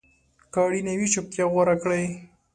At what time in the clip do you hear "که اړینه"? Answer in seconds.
0.51-0.93